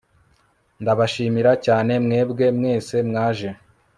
ndabashimira 0.81 1.51
cyane 1.65 1.93
mwebwe 2.03 2.45
mwese 2.57 2.95
mwaje 3.09 3.49